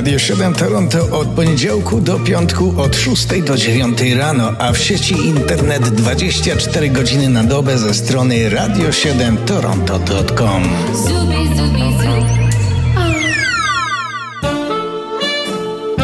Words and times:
Radio 0.00 0.18
7 0.18 0.54
Toronto 0.54 1.18
od 1.18 1.28
poniedziałku 1.28 2.00
do 2.00 2.18
piątku 2.18 2.74
od 2.76 2.96
6 2.96 3.42
do 3.42 3.56
9 3.56 4.00
rano, 4.18 4.52
a 4.58 4.72
w 4.72 4.78
sieci 4.78 5.26
internet 5.26 5.88
24 5.88 6.90
godziny 6.90 7.28
na 7.28 7.44
dobę 7.44 7.78
ze 7.78 7.94
strony 7.94 8.50
radio7toronto.com. 8.50 10.62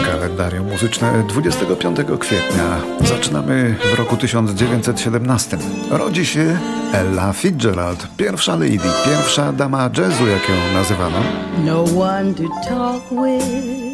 Kalendarium 0.04 0.70
muzyczne 0.70 1.24
25 1.28 1.96
kwietnia. 2.20 2.80
Zaczynamy 3.00 3.74
w 3.94 3.98
roku 3.98 4.16
1917. 4.16 5.58
Rodzi 5.90 6.26
się 6.26 6.58
Ella 6.92 7.32
Fitzgerald, 7.32 8.08
pierwsza 8.16 8.52
lady, 8.52 8.80
pierwsza 9.04 9.52
dama 9.52 9.90
jazzu, 9.98 10.26
jak 10.26 10.48
ją 10.48 10.54
nazywano. 10.74 11.18
No 11.64 11.84
one 11.84 12.34
to 12.34 12.42
talk 12.68 13.02
with, 13.10 13.85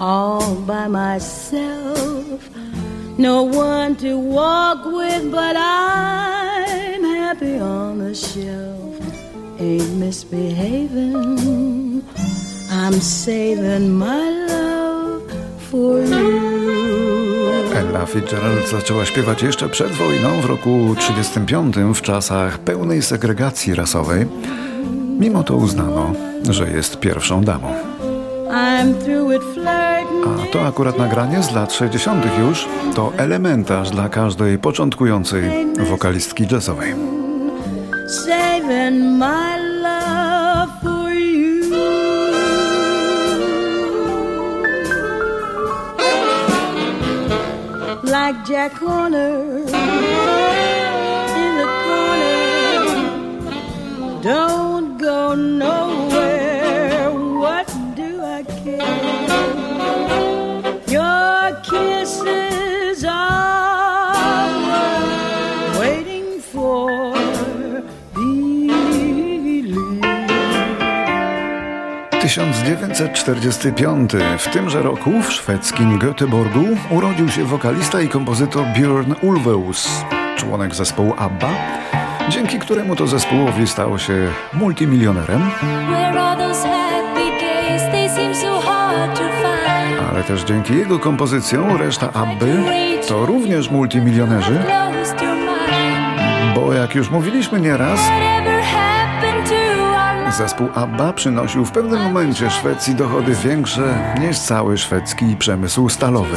all 0.00 0.54
by 0.66 0.88
myself. 0.88 2.50
No 3.18 3.42
one 3.42 3.96
to 3.96 4.18
walk 4.18 4.84
with, 4.86 5.30
but 5.30 5.54
I'm 5.56 7.04
happy 7.04 7.58
on 7.58 7.98
the 7.98 8.14
shelf. 8.14 8.96
Ain't 9.60 9.96
misbehaving, 9.96 12.02
I'm 12.70 12.94
saving 13.00 13.98
my 13.98 14.30
love 14.48 15.22
for 15.70 16.00
you. 16.00 16.52
Ella 17.74 18.06
Fitzgerald 18.06 18.68
zaczęła 18.68 19.06
śpiewać 19.06 19.42
jeszcze 19.42 19.68
przed 19.68 19.92
wojną 19.92 20.40
w 20.40 20.44
roku 20.44 20.94
1935 20.98 21.76
w 21.98 22.02
czasach 22.02 22.58
pełnej 22.58 23.02
segregacji 23.02 23.74
rasowej. 23.74 24.26
Mimo 25.18 25.44
to 25.44 25.56
uznano, 25.56 26.12
że 26.50 26.70
jest 26.70 27.00
pierwszą 27.00 27.44
damą. 27.44 27.74
I'm 28.50 28.94
through. 29.04 29.32
A 29.32 29.51
to 30.52 30.66
akurat 30.66 30.98
nagranie 30.98 31.42
z 31.42 31.52
lat 31.52 31.72
60. 31.72 32.24
już 32.38 32.68
to 32.94 33.12
elementarz 33.16 33.90
dla 33.90 34.08
każdej 34.08 34.58
początkującej 34.58 35.42
wokalistki 35.88 36.46
jazzowej. 36.52 36.94
Like 48.04 48.52
Jack 48.52 48.78
Horner 48.78 49.58
in 51.36 51.52
the 51.60 51.68
corner, 51.84 52.84
don't 54.22 54.98
go 55.00 55.34
nowhere. 55.36 56.01
1945. 72.32 74.10
W 74.38 74.48
tymże 74.48 74.82
roku 74.82 75.22
w 75.22 75.32
szwedzkim 75.32 75.98
Göteborgu 75.98 76.76
urodził 76.90 77.28
się 77.28 77.44
wokalista 77.44 78.00
i 78.00 78.08
kompozytor 78.08 78.66
Björn 78.66 79.14
Ulvaeus, 79.20 80.04
członek 80.36 80.74
zespołu 80.74 81.14
ABBA, 81.18 81.48
dzięki 82.28 82.58
któremu 82.58 82.96
to 82.96 83.06
zespołowi 83.06 83.66
stał 83.66 83.98
się 83.98 84.28
multimilionerem, 84.52 85.50
ale 90.10 90.22
też 90.26 90.42
dzięki 90.42 90.74
jego 90.74 90.98
kompozycjom 90.98 91.76
reszta 91.76 92.12
ABBY 92.12 92.56
to 93.08 93.26
również 93.26 93.70
multimilionerzy, 93.70 94.58
bo 96.54 96.72
jak 96.72 96.94
już 96.94 97.10
mówiliśmy 97.10 97.60
nieraz, 97.60 98.00
Zespół 100.38 100.68
ABBA 100.74 101.12
przynosił 101.12 101.64
w 101.64 101.72
pewnym 101.72 102.02
momencie 102.02 102.50
Szwecji 102.50 102.94
dochody 102.94 103.34
większe 103.34 104.14
niż 104.20 104.38
cały 104.38 104.78
szwedzki 104.78 105.36
przemysł 105.36 105.88
stalowy. 105.88 106.36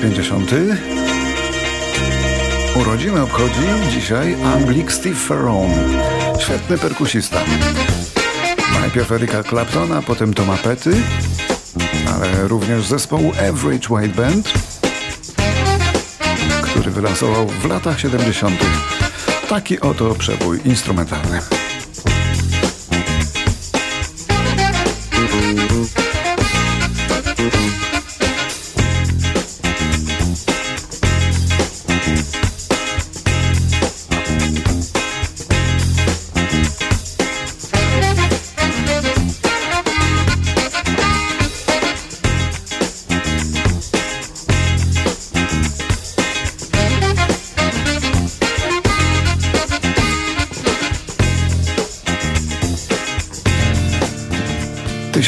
1950 0.00 1.02
urodziny 2.80 3.22
obchodzi 3.22 3.90
dzisiaj 3.90 4.36
Anglik 4.44 4.92
Steve 4.92 5.14
Ferrone, 5.14 5.74
świetny 6.38 6.78
perkusista. 6.78 7.40
Najpierw 8.80 9.12
Erika 9.12 9.42
Claptona, 9.42 10.02
potem 10.02 10.34
Toma 10.34 10.56
Petty, 10.56 10.92
ale 12.14 12.48
również 12.48 12.86
zespołu 12.86 13.32
Average 13.32 13.88
White 13.90 14.22
Band, 14.22 14.52
który 16.62 16.90
wylansował 16.90 17.46
w 17.46 17.64
latach 17.64 18.00
70. 18.00 18.60
taki 19.48 19.80
oto 19.80 20.14
przebój 20.14 20.60
instrumentalny. 20.64 21.40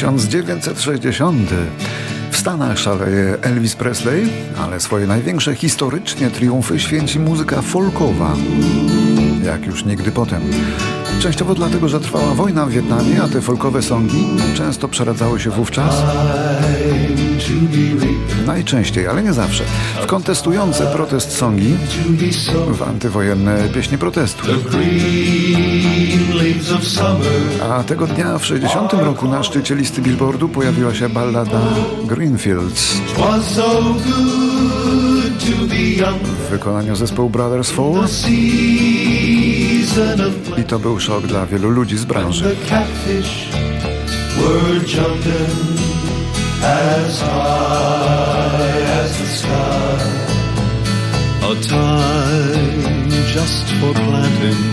1960. 0.05 1.51
W 2.31 2.37
Stanach 2.37 2.79
szaleje 2.79 3.37
Elvis 3.43 3.77
Presley, 3.77 4.29
ale 4.59 4.81
swoje 4.81 5.07
największe 5.07 5.55
historycznie 5.55 6.31
triumfy 6.31 6.81
święci 6.81 7.21
muzyka 7.21 7.63
folkowa. 7.63 8.37
Jak 9.45 9.67
już 9.67 9.85
nigdy 9.85 10.13
potem. 10.13 10.43
Częściowo 11.21 11.55
dlatego, 11.55 11.89
że 11.89 12.01
trwała 12.01 12.35
wojna 12.35 12.67
w 12.67 12.71
Wietnamie, 12.71 13.23
a 13.23 13.29
te 13.29 13.41
folkowe 13.41 13.83
songi 13.83 14.27
często 14.55 14.89
przeradzały 14.89 15.41
się 15.41 15.51
wówczas 15.51 16.03
najczęściej, 18.47 19.07
ale 19.07 19.23
nie 19.23 19.33
zawsze, 19.33 19.65
w 20.03 20.07
kontestujące 20.07 20.87
protest 20.87 21.37
songi, 21.37 21.77
w 22.69 22.83
antywojenne 22.83 23.69
pieśni 23.69 23.99
protestu. 23.99 24.47
A 27.71 27.83
tego 27.83 28.07
dnia 28.07 28.39
w 28.39 28.47
60 28.47 28.93
roku 28.93 29.29
na 29.29 29.43
szczycie 29.43 29.75
listy 29.75 30.03
Billboardu 30.03 30.49
pojawiła 30.49 30.95
się 30.95 31.09
ballada 31.09 31.61
Greenfields. 32.05 32.95
W 36.47 36.51
wykonaniu 36.51 36.97
zespołu 36.97 37.31
Brothers 37.31 37.71
Four. 37.71 38.05
I 40.59 40.65
to 40.69 40.79
był 40.79 41.01
szok 41.01 41.27
dla 41.27 41.47
wielu 41.47 41.71
ludzi 41.71 41.97
z 41.99 42.05
branży. 42.05 42.57
As 46.65 47.21
high 47.21 48.81
as 49.01 49.11
the 49.21 49.29
sky. 49.41 50.01
A 51.51 51.55
time 51.61 53.11
just 53.37 53.67
for 53.79 53.93
planting 53.93 54.65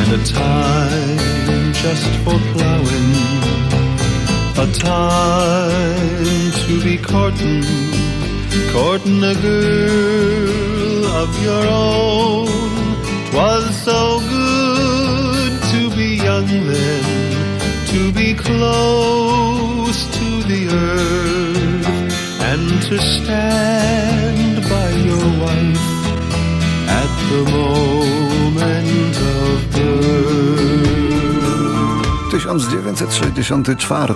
and 0.00 0.10
a 0.20 0.24
time 0.24 1.72
just 1.72 2.10
for 2.22 2.38
plowing. 2.52 3.12
A 4.64 4.66
time 4.72 6.52
to 6.62 6.74
be 6.86 6.96
courting, 6.96 7.64
courting 8.72 9.22
a 9.24 9.34
girl 9.34 11.06
of 11.22 11.30
your 11.42 11.64
own. 11.66 12.48
'Twas 13.30 13.64
so 13.84 14.20
good 14.20 15.52
to 15.72 15.80
be 15.96 16.08
young 16.28 16.48
then 16.70 17.04
to 17.92 18.12
be 18.12 18.34
close 18.34 20.00
the 20.48 20.66
earth 20.68 21.86
and 22.40 22.82
to 22.88 22.96
stand 22.98 24.54
by 24.72 24.88
your 25.08 25.26
wife 25.44 25.88
at 26.88 27.12
the 27.30 27.42
moment 27.52 29.16
of 29.16 29.56
birth. 29.72 30.88
1964 32.32 34.14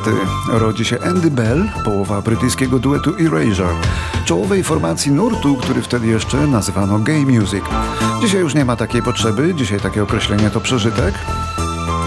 rodzi 0.49 0.85
się 0.85 1.01
Andy 1.01 1.31
Bell, 1.31 1.69
połowa 1.85 2.23
brytyjskiego 2.23 2.79
duetu 2.79 3.15
Erasure, 3.21 3.75
czołowej 4.25 4.63
formacji 4.63 5.13
nurtu, 5.13 5.57
który 5.57 5.83
wtedy 5.83 6.07
jeszcze 6.07 6.37
nazywano 6.47 6.99
gay 6.99 7.27
music. 7.27 7.65
Dzisiaj 8.21 8.41
już 8.41 8.55
nie 8.55 8.65
ma 8.65 8.77
takiej 8.77 9.03
potrzeby, 9.03 9.55
dzisiaj 9.55 9.81
takie 9.81 10.03
określenie 10.03 10.51
to 10.51 10.61
przeżytek. 10.61 11.15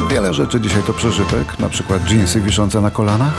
Wiele 0.10 0.34
rzeczy 0.34 0.62
dzisiaj 0.62 0.84
to 0.84 0.94
przeżytek, 0.94 1.60
na 1.60 1.70
przykład 1.70 2.04
dżinsy 2.04 2.42
wiszące 2.42 2.82
na 2.82 2.92
kolanach. 2.92 3.34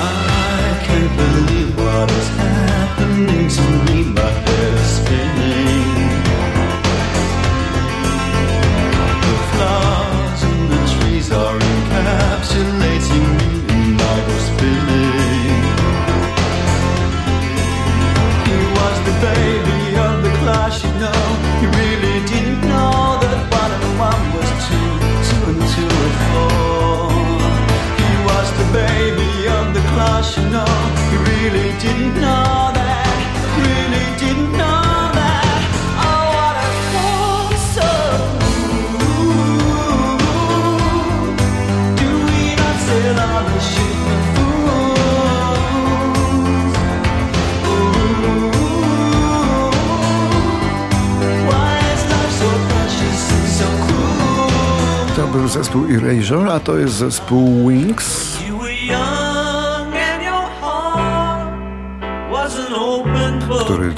To 55.17 55.27
był 55.27 55.49
zespół 55.49 55.83
Erasure, 55.91 56.53
a 56.53 56.61
to 56.61 56.77
jest 56.77 56.95
zespół 56.95 57.69
Wings. 57.69 58.36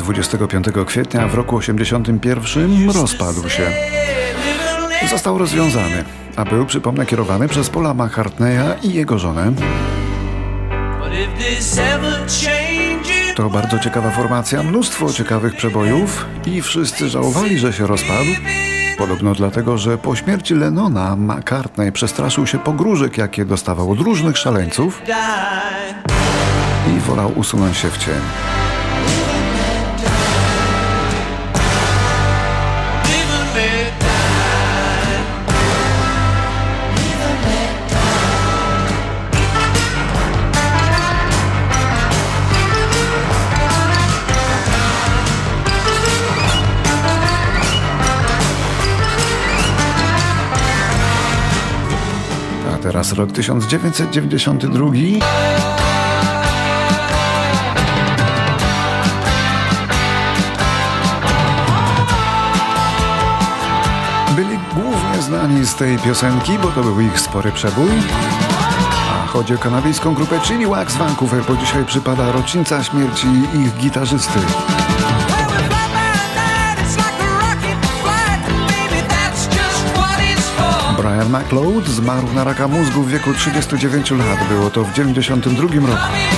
25 0.09 0.67
kwietnia 0.87 1.29
w 1.29 1.35
roku 1.35 1.57
81 1.57 2.91
rozpadł 2.91 3.49
się. 3.49 3.73
Został 5.11 5.39
rozwiązany, 5.39 6.05
a 6.37 6.45
był, 6.45 6.67
przypomnę, 6.67 7.07
kierowany 7.07 7.49
przez 7.49 7.71
Paula 7.71 7.95
McCartneya 7.95 8.87
i 8.87 8.93
jego 8.93 9.19
żonę. 9.19 9.53
To 13.37 13.51
bardzo 13.51 13.79
ciekawa 13.79 14.11
formacja, 14.11 14.63
mnóstwo 14.63 15.13
ciekawych 15.13 15.57
przebojów 15.57 16.27
i 16.47 16.63
wszyscy 16.63 17.09
żałowali, 17.09 17.59
że 17.59 17.73
się 17.73 17.87
rozpadł. 17.87 18.31
Podobno 18.99 19.35
dlatego, 19.35 19.79
że 19.79 19.99
po 19.99 20.17
śmierci 20.17 20.55
Lennona 20.55 21.17
McCartney 21.17 21.93
przestraszył 21.93 22.47
się 22.47 22.59
pogróżek, 22.59 23.19
jakie 23.19 23.45
dostawał 23.45 23.93
od 23.93 24.01
różnych 24.01 24.39
szaleńców 24.39 25.03
i 26.97 27.01
wolał 27.01 27.33
usunąć 27.39 27.77
się 27.77 27.91
w 27.91 27.99
cień. 27.99 28.68
Teraz 52.89 53.13
rok 53.13 53.33
1992. 53.33 54.91
Byli 64.37 64.59
głównie 64.75 65.23
znani 65.23 65.67
z 65.67 65.75
tej 65.75 65.99
piosenki, 65.99 66.59
bo 66.63 66.69
to 66.69 66.83
był 66.83 67.01
ich 67.01 67.21
spory 67.21 67.53
przebój. 67.53 67.91
A 69.13 69.27
chodzi 69.27 69.55
o 69.55 69.59
kanadyjską 69.59 70.15
grupę 70.15 70.41
Chili 70.41 70.67
Wax 70.67 70.97
Vancouver, 70.97 71.45
bo 71.49 71.57
dzisiaj 71.57 71.85
przypada 71.85 72.33
rocznica 72.33 72.85
śmierci 72.85 73.27
ich 73.55 73.77
gitarzysty. 73.77 74.39
Brian 81.09 81.31
McLeod 81.31 81.87
zmarł 81.87 82.33
na 82.35 82.45
raka 82.45 82.69
mózgu 82.69 83.03
w 83.03 83.11
wieku 83.11 83.35
39 83.35 84.11
lat. 84.11 84.49
Było 84.49 84.71
to 84.71 84.85
w 84.85 84.93
92 84.93 85.63
roku. 85.63 86.38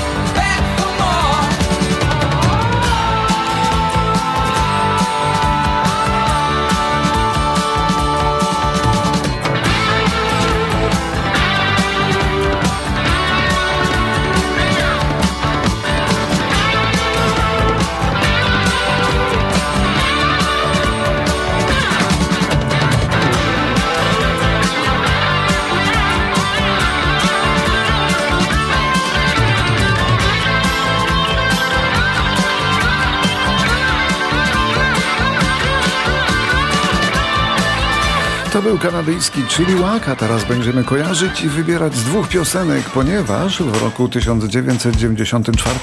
To 38.61 38.65
był 38.65 38.79
kanadyjski 38.79 39.43
Chilliwack, 39.49 40.09
a 40.09 40.17
teraz 40.17 40.45
będziemy 40.45 40.85
kojarzyć 40.85 41.43
i 41.43 41.49
wybierać 41.49 41.95
z 41.95 42.05
dwóch 42.05 42.29
piosenek, 42.29 42.85
ponieważ 42.85 43.63
w 43.63 43.83
roku 43.83 44.09
1994 44.09 45.79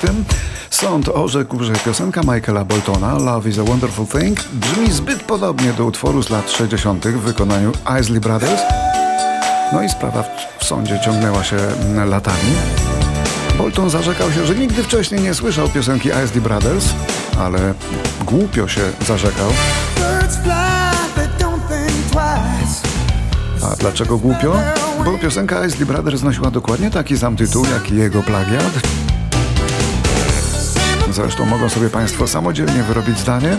sąd 0.69 1.09
orzekł, 1.09 1.63
że 1.63 1.73
piosenka 1.73 2.21
Michaela 2.21 2.65
Boltona 2.65 3.13
Love 3.13 3.49
is 3.49 3.59
a 3.59 3.63
Wonderful 3.63 4.05
Thing 4.07 4.43
brzmi 4.53 4.91
zbyt 4.91 5.23
podobnie 5.23 5.73
do 5.73 5.85
utworu 5.85 6.23
z 6.23 6.29
lat 6.29 6.51
60. 6.51 7.07
w 7.07 7.19
wykonaniu 7.19 7.71
Isley 8.01 8.19
Brothers. 8.19 8.61
No 9.73 9.83
i 9.83 9.89
sprawa 9.89 10.23
w, 10.23 10.27
w 10.59 10.63
sądzie 10.63 10.99
ciągnęła 10.99 11.43
się 11.43 11.57
mm, 11.57 12.09
latami. 12.09 12.51
Bolton 13.57 13.89
zarzekał 13.89 14.31
się, 14.31 14.45
że 14.45 14.55
nigdy 14.55 14.83
wcześniej 14.83 15.21
nie 15.21 15.33
słyszał 15.33 15.69
piosenki 15.69 16.09
Isley 16.25 16.41
Brothers, 16.41 16.85
ale 17.39 17.73
głupio 18.25 18.67
się 18.67 18.81
zarzekał. 19.07 19.49
A 23.71 23.75
dlaczego 23.75 24.17
głupio? 24.17 24.55
Bo 25.05 25.17
piosenka 25.17 25.65
Isley 25.65 25.85
Brothers 25.85 26.23
nosiła 26.23 26.51
dokładnie 26.51 26.91
taki 26.91 27.17
sam 27.17 27.35
tytuł, 27.35 27.65
jak 27.73 27.91
jego 27.91 28.23
plagiat. 28.23 28.71
Zresztą 31.11 31.45
mogą 31.45 31.69
sobie 31.69 31.89
Państwo 31.89 32.27
samodzielnie 32.27 32.83
wyrobić 32.83 33.19
zdanie, 33.19 33.57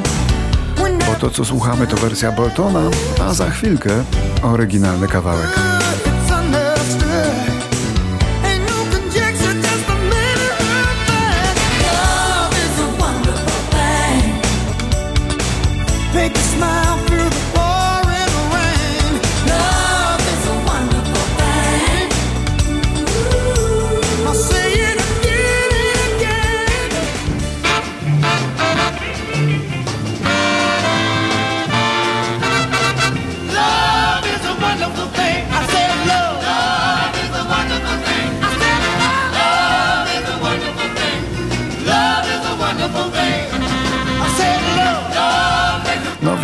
bo 0.79 1.15
to 1.21 1.31
co 1.31 1.45
słuchamy 1.45 1.87
to 1.87 1.97
wersja 1.97 2.33
Boltona, 2.33 2.81
a 3.23 3.35
za 3.35 3.51
chwilkę 3.51 3.91
oryginalny 4.43 5.09
kawałek. 5.09 5.78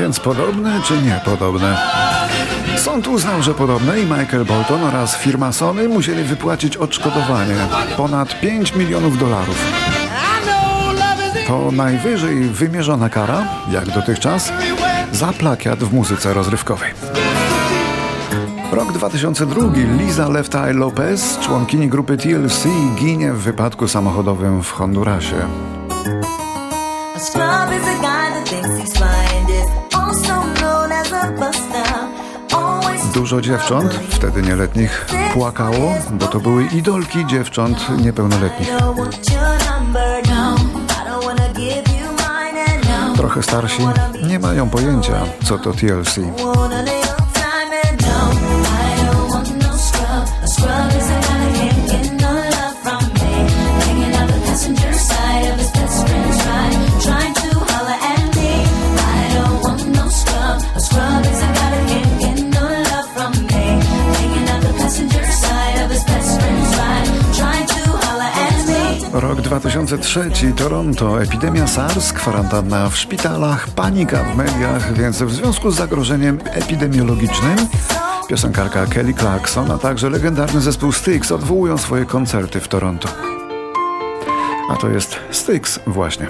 Więc 0.05 0.21
podobne 0.21 0.81
czy 0.83 1.03
niepodobne? 1.03 1.79
Sąd 2.77 3.09
uznał, 3.09 3.43
że 3.43 3.55
podobne 3.55 4.01
i 4.01 4.03
Michael 4.03 4.45
Bolton 4.45 4.85
oraz 4.85 5.17
firma 5.17 5.53
Sony 5.53 5.89
musieli 5.89 6.25
wypłacić 6.25 6.77
odszkodowanie 6.77 7.55
ponad 7.97 8.41
5 8.41 8.75
milionów 8.75 9.19
dolarów. 9.19 9.57
To 11.47 11.71
najwyżej 11.73 12.41
wymierzona 12.41 13.09
kara, 13.09 13.45
jak 13.71 13.87
dotychczas, 13.87 14.53
za 15.13 15.33
plagiat 15.33 15.79
w 15.79 15.93
muzyce 15.93 16.35
rozrywkowej. 16.35 16.91
Rok 18.73 18.93
2002. 18.93 19.63
Liza 19.99 20.29
Left 20.29 20.55
Eye 20.55 20.73
Lopez, 20.73 21.39
członkini 21.41 21.89
grupy 21.89 22.17
TLC, 22.17 22.67
ginie 22.97 23.33
w 23.33 23.39
wypadku 23.39 23.89
samochodowym 23.89 24.63
w 24.63 24.71
Hondurasie. 24.71 25.37
Dużo 33.15 33.41
dziewcząt, 33.41 33.95
wtedy 34.11 34.43
nieletnich, 34.43 35.07
płakało, 35.33 35.95
bo 36.11 36.27
to 36.27 36.41
były 36.41 36.65
idolki 36.65 37.27
dziewcząt 37.27 38.03
niepełnoletnich. 38.05 38.69
No. 38.81 38.95
No. 42.89 43.17
Trochę 43.17 43.43
starsi 43.43 43.83
nie 44.29 44.39
mają 44.39 44.71
pojęcia, 44.71 45.21
co 45.45 45.59
to 45.59 45.73
TLC. 45.73 46.19
Rok 69.15 69.41
2003, 69.41 70.31
Toronto, 70.57 71.23
epidemia 71.23 71.67
SARS, 71.67 72.13
kwarantanna 72.13 72.89
w 72.89 72.97
szpitalach, 72.97 73.69
panika 73.69 74.25
w 74.25 74.37
mediach, 74.37 74.93
więc 74.93 75.23
w 75.23 75.31
związku 75.31 75.71
z 75.71 75.77
zagrożeniem 75.77 76.39
epidemiologicznym 76.45 77.57
piosenkarka 78.29 78.87
Kelly 78.87 79.15
Clarkson, 79.15 79.71
a 79.71 79.79
także 79.79 80.11
legendarny 80.11 80.61
zespół 80.61 80.93
Styx 80.93 81.33
odwołują 81.33 81.79
swoje 81.79 82.05
koncerty 82.05 82.61
w 82.61 82.69
Toronto. 82.69 83.09
A 84.71 84.77
to 84.77 84.89
jest 84.89 85.17
Styx 85.31 85.81
właśnie. 85.87 86.27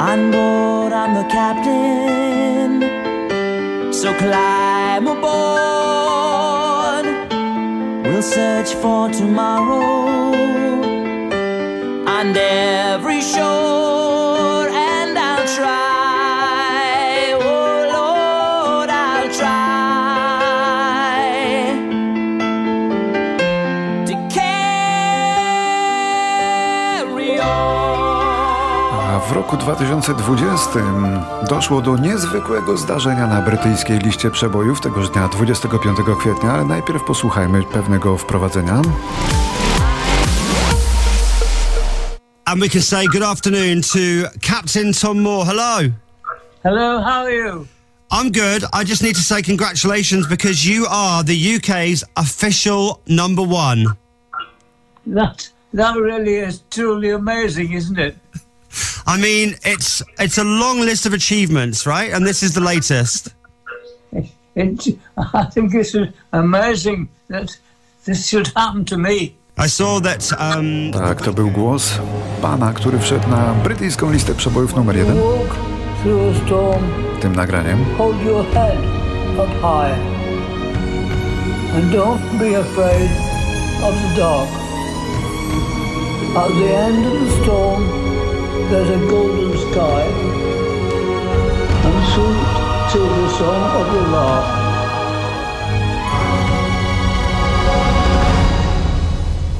On 0.00 0.30
board, 0.30 0.94
I'm 0.94 1.22
the 1.22 1.34
captain. 1.34 2.82
So 3.92 4.08
climb 4.18 5.08
aboard. 5.08 5.91
search 8.22 8.74
for 8.74 9.08
tomorrow. 9.08 10.32
And 12.06 12.36
every 12.36 13.20
show. 13.20 13.91
Roku 29.52 29.64
2020 29.64 30.70
doszło 31.48 31.80
do 31.80 31.96
niezwykłego 31.96 32.76
zdarzenia 32.76 33.26
na 33.26 33.42
brytyjskiej 33.42 33.98
liście 33.98 34.30
przebojów 34.30 34.80
tegoż 34.80 35.10
dnia 35.10 35.28
25 35.28 35.98
kwietnia, 36.20 36.52
ale 36.52 36.64
najpierw 36.64 37.04
posłuchajmy 37.04 37.62
pewnego 37.72 38.18
wprowadzenia. 38.18 38.82
And 42.44 42.60
we 42.60 42.68
can 42.68 42.82
say 42.82 43.06
good 43.06 43.22
afternoon 43.22 43.82
to 43.82 44.28
Captain 44.40 44.92
Tom 44.92 45.20
Moore. 45.20 45.46
Hello. 45.46 45.92
Hello, 46.62 47.02
how 47.02 47.24
are 47.24 47.34
you? 47.34 47.66
I'm 48.10 48.30
good. 48.30 48.64
I 48.82 48.84
just 48.84 49.02
need 49.02 49.16
to 49.16 49.22
say 49.22 49.42
congratulations 49.42 50.26
because 50.26 50.68
you 50.68 50.86
are 50.90 51.24
the 51.24 51.56
UK's 51.56 52.04
official 52.16 53.00
number 53.06 53.44
one. 53.44 53.84
That 55.06 55.52
that 55.74 55.96
really 55.96 56.36
is 56.48 56.62
truly 56.70 57.10
amazing, 57.10 57.72
isn't 57.72 57.98
it? 57.98 58.16
I 59.06 59.16
mean, 59.18 59.54
it's 59.64 60.02
it's 60.18 60.38
a 60.38 60.44
long 60.44 60.80
list 60.80 61.06
of 61.06 61.12
achievements, 61.12 61.86
right? 61.86 62.14
And 62.14 62.26
this 62.26 62.42
is 62.42 62.52
the 62.52 62.60
latest. 62.60 63.28
It, 64.54 64.98
I 65.16 65.44
think 65.54 65.74
it's 65.74 65.94
amazing 66.32 67.08
that 67.28 67.58
this 68.04 68.28
should 68.28 68.52
happen 68.56 68.84
to 68.84 68.98
me. 68.98 69.34
I 69.58 69.68
saw 69.68 70.00
that 70.00 70.32
um, 70.38 70.92
Tak, 70.92 71.22
to 71.22 71.32
był 71.32 71.50
głos 71.50 71.98
pana, 72.42 72.72
który 72.72 72.98
wszedł 72.98 73.28
na 73.28 73.54
brytyjską 73.54 74.10
listę 74.12 74.34
przebojów 74.34 74.76
numer 74.76 74.96
jeden 74.96 75.16
Walk 75.16 75.56
storm, 76.46 76.84
tym 77.20 77.36
nagraniem. 77.36 77.84
hold 77.98 78.22
your 78.24 78.44
head 78.54 78.78
up 79.38 79.50
high, 79.60 79.98
and 81.74 81.92
don't 81.92 82.38
be 82.38 82.56
afraid 82.60 83.10
of 83.82 83.94
the 83.94 84.16
dark. 84.20 84.48
At 86.36 86.48
the 86.48 86.76
end 86.78 87.06
of 87.06 87.12
the 87.12 87.42
storm, 87.44 88.01
there's 88.70 88.90
a 88.90 89.00
golden 89.10 89.52
sky 89.58 90.02
and 91.86 91.98
sweet 92.12 92.90
silver 92.90 93.28
song 93.38 93.62
of 93.80 93.86
the 93.94 94.02
lark. 94.12 94.46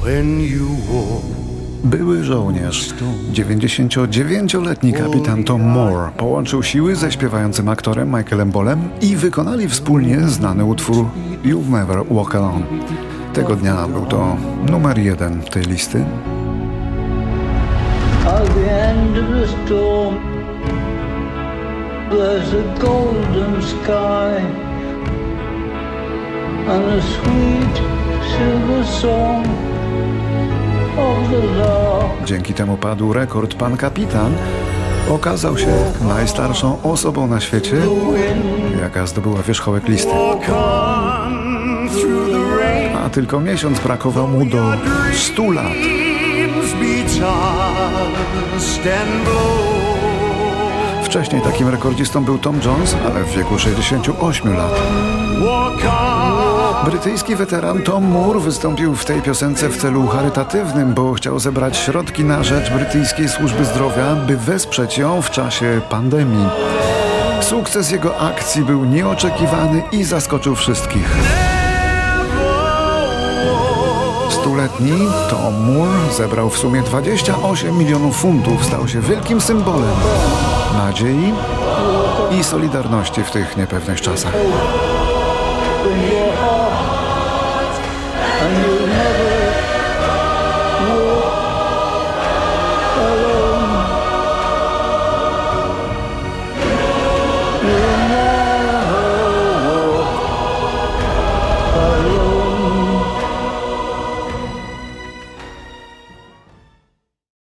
When 0.03 0.39
you 0.41 0.67
walk 0.89 1.33
Były 1.83 2.23
żołnierz, 2.23 2.93
99-letni 3.33 4.93
kapitan 4.93 5.43
Tom 5.43 5.61
Moore 5.61 6.11
połączył 6.17 6.63
siły 6.63 6.95
ze 6.95 7.11
śpiewającym 7.11 7.69
aktorem 7.69 8.15
Michaelem 8.17 8.51
Bolem 8.51 8.89
i 9.01 9.15
wykonali 9.15 9.69
wspólnie 9.69 10.19
znany 10.19 10.65
utwór 10.65 11.05
You'll 11.45 11.69
Never 11.69 12.03
Walk 12.11 12.35
Alone. 12.35 12.65
Tego 13.33 13.55
dnia 13.55 13.87
był 13.87 14.05
to 14.05 14.37
numer 14.69 14.99
jeden 14.99 15.41
tej 15.41 15.63
listy. 15.63 16.05
The 19.23 19.47
storm, 19.47 20.15
there's 22.09 22.53
a 22.53 22.63
golden 22.79 23.61
sky 23.61 24.35
and 26.67 26.83
a 26.85 27.01
sweet 27.01 27.75
silver 28.31 28.85
song 29.01 29.45
of 30.97 31.29
the 31.31 31.41
lark. 31.57 32.25
Dzięki 32.25 32.53
temu 32.53 32.77
padł 32.77 33.13
rekord. 33.13 33.55
Pan 33.55 33.77
kapitan 33.77 34.33
okazał 35.09 35.57
się 35.57 35.75
najstarszą 36.07 36.81
osobą 36.83 37.27
na 37.27 37.39
świecie, 37.39 37.77
jaka 38.81 39.07
zdobyła 39.07 39.41
wierzchołek 39.41 39.87
listy. 39.87 40.11
A 43.05 43.09
tylko 43.09 43.39
miesiąc 43.39 43.79
brakował 43.79 44.27
mu 44.27 44.45
do 44.45 44.71
100 45.13 45.51
lat. 45.51 45.73
Wcześniej 51.03 51.41
takim 51.41 51.69
rekordzistą 51.69 52.25
był 52.25 52.37
Tom 52.37 52.59
Jones, 52.65 52.95
ale 53.05 53.23
w 53.23 53.35
wieku 53.35 53.59
68 53.59 54.57
lat. 54.57 54.81
Brytyjski 56.85 57.35
weteran 57.35 57.81
Tom 57.81 58.03
Moore 58.03 58.39
wystąpił 58.39 58.95
w 58.95 59.05
tej 59.05 59.21
piosence 59.21 59.69
w 59.69 59.77
celu 59.77 60.07
charytatywnym, 60.07 60.93
bo 60.93 61.13
chciał 61.13 61.39
zebrać 61.39 61.77
środki 61.77 62.23
na 62.23 62.43
rzecz 62.43 62.71
brytyjskiej 62.71 63.29
służby 63.29 63.65
zdrowia, 63.65 64.15
by 64.15 64.37
wesprzeć 64.37 64.97
ją 64.97 65.21
w 65.21 65.31
czasie 65.31 65.81
pandemii. 65.89 66.47
Sukces 67.41 67.91
jego 67.91 68.19
akcji 68.19 68.61
był 68.61 68.85
nieoczekiwany 68.85 69.83
i 69.91 70.03
zaskoczył 70.03 70.55
wszystkich. 70.55 71.17
Stuletni 74.43 74.91
Tom 75.29 75.53
Moore 75.65 76.13
zebrał 76.17 76.49
w 76.49 76.57
sumie 76.57 76.81
28 76.81 77.77
milionów 77.77 78.17
funtów, 78.17 78.65
stał 78.65 78.87
się 78.87 79.01
wielkim 79.01 79.41
symbolem 79.41 79.95
nadziei 80.77 81.33
i 82.39 82.43
solidarności 82.43 83.23
w 83.23 83.31
tych 83.31 83.57
niepewnych 83.57 84.01
czasach. 84.01 84.33